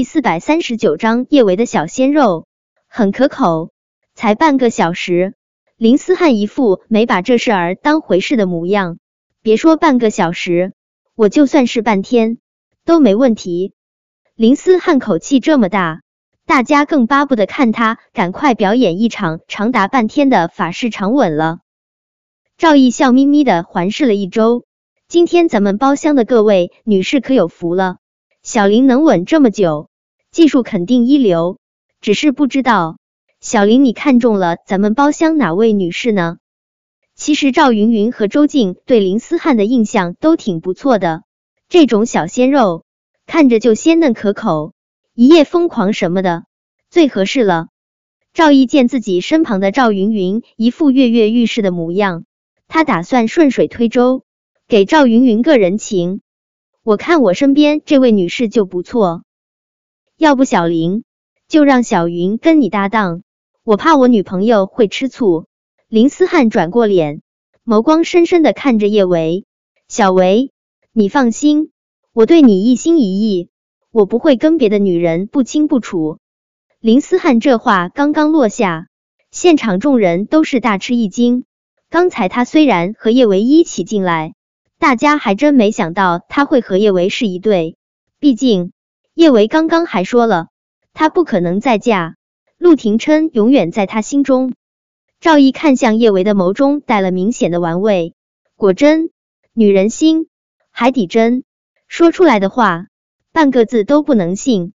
[0.00, 2.46] 第四百三十九章叶维的小鲜肉
[2.88, 3.70] 很可口，
[4.14, 5.34] 才半个小时，
[5.76, 8.96] 林思汉一副没把这事儿当回事的模样。
[9.42, 10.72] 别说半个小时，
[11.14, 12.38] 我就算是半天
[12.86, 13.74] 都没问题。
[14.34, 16.00] 林思汉口气这么大，
[16.46, 21.58] 大家更巴不得看他赶快表演一场长达半天的法式长吻了。
[22.56, 24.64] 赵毅笑眯眯的环视了一周，
[25.08, 27.98] 今天咱们包厢的各位女士可有福了。
[28.42, 29.89] 小林能稳这么久，
[30.30, 31.58] 技术肯定一流。
[32.00, 32.98] 只是不知道，
[33.40, 36.38] 小林你看中了咱们包厢哪位女士呢？
[37.14, 41.22] 其实赵云云和周静对林思汉的印象都挺不错的，
[41.68, 42.84] 这种小鲜肉
[43.26, 44.72] 看着就鲜嫩可口，
[45.14, 46.44] 一夜疯狂什么的
[46.88, 47.68] 最合适了。
[48.32, 52.24] 赵毅见自己身旁的赵云云一副跃跃欲试的模样，
[52.68, 54.22] 他打算顺水推舟，
[54.68, 56.20] 给赵云云个人情。
[56.82, 59.24] 我看我身边这位女士就不错，
[60.20, 61.04] 要不小林
[61.48, 63.22] 就让小云跟你搭档，
[63.64, 65.46] 我怕我女朋友会吃醋。
[65.88, 67.22] 林思汉转过脸，
[67.64, 69.46] 眸光深深的看着叶维，
[69.88, 70.50] 小维，
[70.92, 71.70] 你放心，
[72.12, 73.48] 我对你一心一意，
[73.90, 76.18] 我不会跟别的女人不清不楚。
[76.80, 78.88] 林思汉这话刚刚落下，
[79.30, 81.44] 现场众人都是大吃一惊。
[81.88, 84.34] 刚才他虽然和叶维一起进来。
[84.78, 87.76] 大家还真没想到他会和叶维是一对，
[88.18, 88.72] 毕竟
[89.14, 90.48] 叶维刚刚还说了
[90.92, 92.14] 他不可能再嫁，
[92.58, 94.54] 陆廷琛永远在他心中。
[95.20, 98.14] 赵毅看向叶维的眸中带了明显的玩味，
[98.56, 99.10] 果真
[99.52, 100.28] 女人心
[100.70, 101.44] 海底针，
[101.88, 102.86] 说出来的话
[103.32, 104.72] 半个字都不能信。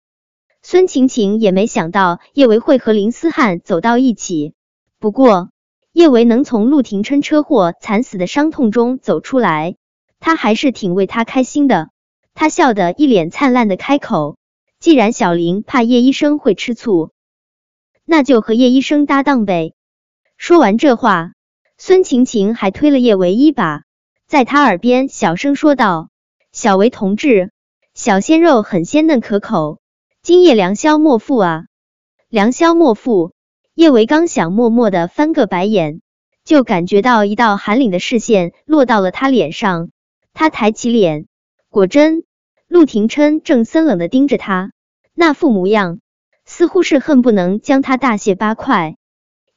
[0.62, 4.54] 孙晴晴也没想到叶维会和林思汉走到一起，
[5.00, 5.50] 不过
[5.92, 9.76] 叶维能从陆廷琛车祸惨死的伤痛中走出来。
[10.20, 11.90] 他还是挺为他开心的，
[12.36, 14.38] 他笑得一脸灿烂的开口
[14.80, 17.10] ：“既然小林怕叶医生会吃醋，
[18.06, 19.74] 那就和叶医生搭档呗。”
[20.38, 21.32] 说完这话，
[21.78, 23.84] 孙晴晴还推了叶维一把，
[24.28, 26.10] 在他耳边小声说道
[26.52, 27.52] ：“小维同志，
[27.94, 29.80] 小鲜肉很鲜嫩可口，
[30.22, 31.64] 今夜良宵莫负啊！
[32.30, 33.32] 良宵莫负。”
[33.76, 36.00] 叶维刚想默默的翻个白眼，
[36.46, 39.90] 就感觉到一道寒冷的视线落到了他脸上。
[40.34, 41.28] 他抬起脸，
[41.76, 42.24] 果真，
[42.70, 44.72] 陆廷琛正森冷的盯着他，
[45.14, 46.00] 那副模样
[46.46, 48.96] 似乎是恨不能将他大卸八块。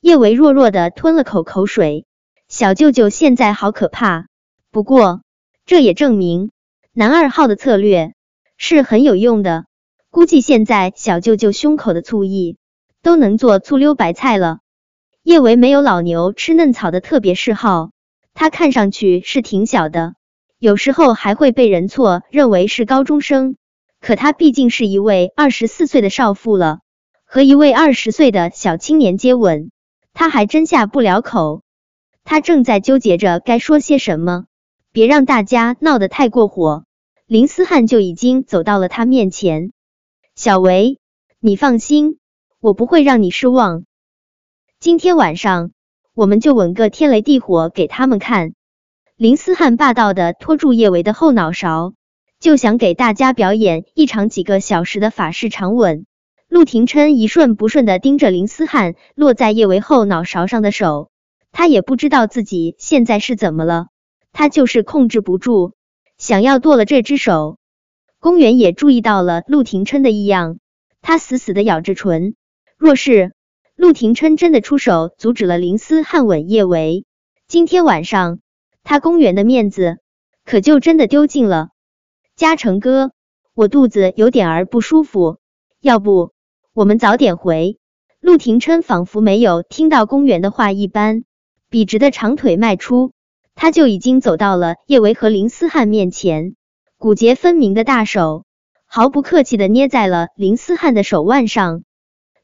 [0.01, 2.07] 叶维弱弱的吞了口口水，
[2.49, 4.27] 小舅舅现在好可怕。
[4.73, 5.23] 不过，
[5.65, 6.51] 这也证明
[6.93, 8.15] 男二号的策略
[8.57, 9.67] 是很有用的。
[10.11, 12.57] 估计现在小舅舅胸口的醋意
[13.01, 14.59] 都能做醋溜白菜了。
[15.23, 17.93] 叶维没有老牛吃嫩草的特别嗜好，
[18.35, 20.17] 他看上去是挺小的。
[20.61, 23.55] 有时候还会被人错认为是高中生，
[24.01, 26.81] 可他毕竟是一位二十四岁的少妇了，
[27.25, 29.71] 和一位二十岁的小青年接吻，
[30.15, 31.63] 他还真下不了口。
[32.25, 34.47] 他正在纠结着该说些什么，
[34.91, 36.85] 别让大家闹得太过火。
[37.27, 39.71] 林思汉就已经走到了他面前，
[40.35, 40.99] 小维，
[41.39, 42.19] 你放心，
[42.59, 43.85] 我不会让你失望。
[44.81, 45.71] 今天晚上
[46.15, 48.55] 我们就吻个天雷地火给他们看。
[49.19, 51.93] 林思汉霸道的拖住叶维的后脑勺，
[52.39, 56.07] 就想给大家表演一场几个小时的法式长吻。
[56.49, 61.11] 陆廷琛一瞬不瞬的盯着林思汉落在叶维后脑勺上的手，
[61.51, 63.89] 他也不知道自己现在是怎么了，
[64.33, 65.73] 他就是控制不住，
[66.17, 67.59] 想要剁了这只手。
[68.21, 70.61] 公园也注意到了陆廷琛的异样，
[71.03, 72.37] 他死死的咬着唇。
[72.77, 73.33] 若是
[73.75, 77.05] 陆廷琛真的出手阻止了林思汉吻叶维，
[77.49, 78.39] 今天晚上。
[78.91, 79.99] 他公园的面子
[80.47, 81.69] 可就真的丢尽了。
[82.37, 83.13] 嘉诚哥，
[83.53, 85.37] 我肚子有点儿不舒服，
[85.79, 86.33] 要不
[86.73, 87.77] 我们早点回？
[88.19, 91.25] 陆廷琛仿佛没有听到公园的话一般，
[91.69, 93.13] 笔直的长腿迈出，
[93.55, 96.55] 他就已经走到了叶维和林思汉面前，
[96.97, 98.47] 骨节分明的大手
[98.87, 101.83] 毫不客气的捏在了林思汉的手腕上。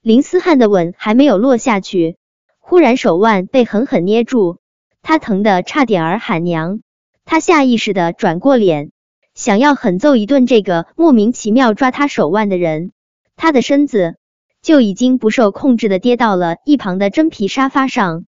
[0.02, 2.18] 林思汉的吻还没有落下去，
[2.60, 4.58] 忽然手腕被狠狠捏住。
[5.04, 6.80] 他疼得差点儿喊娘，
[7.26, 8.90] 他下意识的转过脸，
[9.34, 12.90] 想要狠揍一顿这个莫名其妙抓他手腕的人。
[13.36, 14.16] 他的身子
[14.62, 18.24] 就已经不受控制的跌到了一旁的真皮沙发上。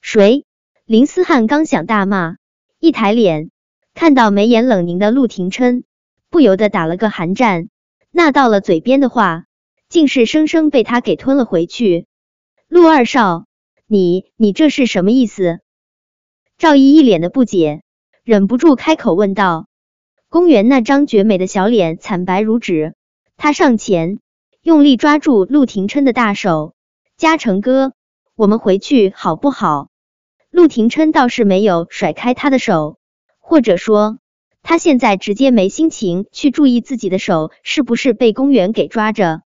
[0.00, 0.46] 谁？
[0.86, 2.36] 林思汉刚想大骂，
[2.80, 3.50] 一抬脸
[3.92, 5.84] 看到眉眼冷凝的陆廷琛，
[6.30, 7.68] 不由得打了个寒战。
[8.10, 9.44] 那到了嘴边的话，
[9.90, 12.06] 竟是生生被他给吞了回去。
[12.68, 13.44] 陆二少，
[13.86, 15.60] 你你这是什么意思？
[16.58, 17.82] 赵毅一脸的不解，
[18.24, 19.66] 忍不住开口问道
[20.30, 22.94] ：“公园那张绝美的小脸惨白如纸，
[23.36, 24.20] 他上前
[24.62, 26.72] 用力抓住陆廷琛的大手。
[27.18, 27.92] 嘉诚哥，
[28.36, 29.88] 我们回去好不好？
[30.50, 32.96] 陆廷琛倒是没有甩开他的手，
[33.38, 34.18] 或者说
[34.62, 39.42] 他现在直接没心情去注意自己的手是不是被公园给抓着。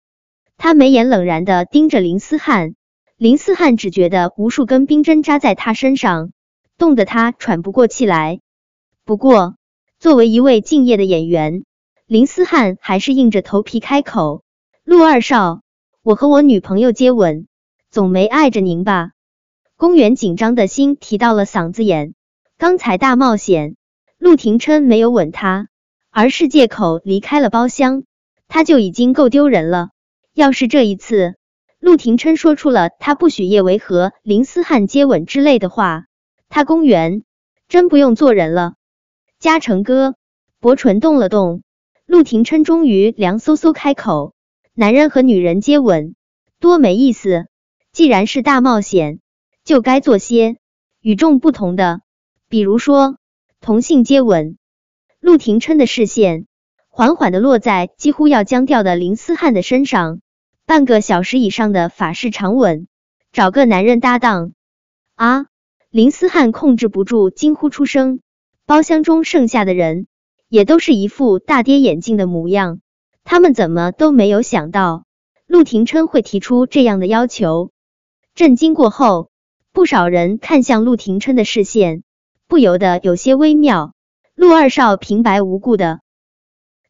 [0.56, 2.74] 他眉眼冷然的盯着林思汉，
[3.16, 6.32] 林思汉只觉得无数根冰针扎在他身上，
[6.78, 8.40] 冻得他喘不过气来。
[9.04, 9.56] 不过，
[9.98, 11.64] 作为一位敬业的演员，
[12.06, 14.42] 林思汉还是硬着头皮开口
[14.84, 15.62] ：“陆二少，
[16.02, 17.46] 我和我女朋友接吻。”
[17.88, 19.12] 总没碍着您吧？
[19.76, 22.14] 公园紧张的心提到了嗓子眼。
[22.58, 23.76] 刚才大冒险，
[24.18, 25.68] 陆廷琛没有吻她，
[26.10, 28.02] 而是借口离开了包厢，
[28.48, 29.90] 他就已经够丢人了。
[30.34, 31.36] 要是这一次，
[31.78, 36.04] 陆廷琛说出了他不许叶维和林思汉接吻之类的话，
[36.48, 37.22] 他公园
[37.68, 38.74] 真不用做人了。
[39.38, 40.14] 嘉诚哥，
[40.60, 41.62] 薄唇动了动，
[42.06, 44.34] 陆廷琛终于凉飕飕开口
[44.74, 46.14] ：“男人和女人接吻，
[46.58, 47.46] 多没意思。”
[47.92, 49.20] 既然是大冒险，
[49.64, 50.58] 就该做些
[51.00, 52.02] 与众不同的，
[52.48, 53.16] 比如说
[53.60, 54.58] 同性接吻。
[55.18, 56.46] 陆廷琛的视线
[56.88, 60.20] 缓缓的落在几乎要僵掉的林思汉的身上，
[60.66, 62.86] 半个小时以上的法式长吻，
[63.32, 64.52] 找个男人搭档
[65.14, 65.46] 啊！
[65.90, 68.20] 林思汉控制不住惊呼出声。
[68.66, 70.08] 包厢中剩下的人
[70.48, 72.80] 也都是一副大跌眼镜的模样，
[73.22, 75.04] 他们怎么都没有想到
[75.46, 77.70] 陆廷琛会提出这样的要求。
[78.34, 79.30] 震惊过后，
[79.72, 82.02] 不少人看向陆廷琛的视线
[82.48, 83.92] 不由得有些微妙。
[84.34, 86.00] 陆二少平白无故的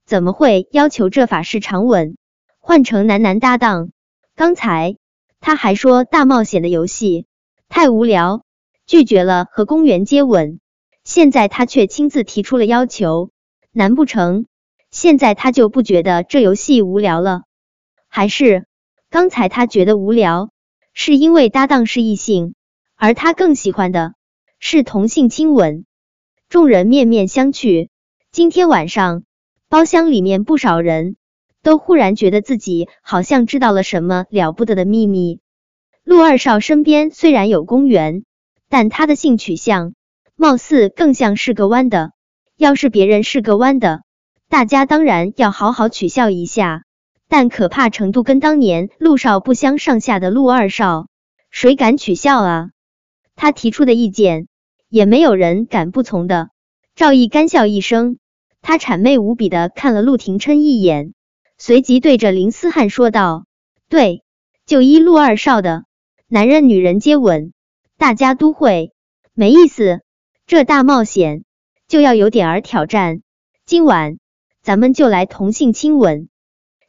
[0.06, 2.16] 怎么会要求这法式长吻
[2.58, 3.90] 换成男男搭档？
[4.34, 4.96] 刚才
[5.40, 7.26] 他还说大冒险的游戏
[7.68, 8.45] 太无聊，
[8.86, 10.60] 拒绝了和公园接吻，
[11.02, 13.30] 现在他却亲自提出了要求，
[13.72, 14.46] 难不成
[14.92, 17.42] 现在他就不觉得这游戏无聊了？
[18.08, 18.66] 还是
[19.10, 20.50] 刚才他觉得无聊？
[20.92, 22.54] 是因为搭档是异性，
[22.94, 24.14] 而他更喜欢的
[24.60, 25.84] 是同性亲吻。
[26.48, 27.88] 众人面面相觑。
[28.30, 29.24] 今天晚上，
[29.68, 31.16] 包厢里面不少人
[31.62, 35.40] 都忽然觉得自己好像知道了什么了不得的秘密。
[36.04, 38.24] 陆二少身边虽然有公园，
[38.68, 39.94] 但他的性取向
[40.34, 42.12] 貌似更像是个弯的。
[42.56, 44.02] 要是别人是个弯的，
[44.48, 46.82] 大家当然要好好取笑一下。
[47.28, 51.08] 但可怕程度跟当年陆少不相上下的陆二少，
[51.50, 52.70] 谁敢取笑啊？
[53.34, 54.46] 他提出的意见
[54.88, 56.50] 也没有人敢不从的。
[56.94, 58.18] 赵毅干笑一声，
[58.62, 61.12] 他谄媚无比的看了陆廷琛一眼，
[61.58, 63.44] 随即对着林思汉说道
[63.90, 64.22] ：“对，
[64.64, 65.84] 就依陆二少的，
[66.28, 67.52] 男人女人接吻，
[67.98, 68.92] 大家都会，
[69.32, 70.02] 没意思。
[70.46, 71.44] 这大冒险
[71.88, 73.22] 就要有点儿挑战。
[73.64, 74.18] 今晚
[74.62, 76.28] 咱们就来同性亲吻。”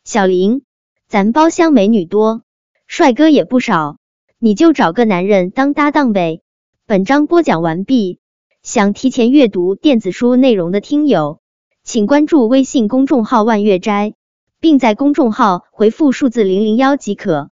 [0.03, 0.63] 小林，
[1.07, 2.43] 咱包厢美女多，
[2.87, 3.97] 帅哥也不少，
[4.37, 6.41] 你就找个男人当搭档呗。
[6.85, 8.19] 本章播讲完毕，
[8.61, 11.39] 想提前阅读电子书内容的听友，
[11.83, 14.13] 请关注微信公众号万月斋，
[14.59, 17.49] 并在公众号回复数字零零幺即可。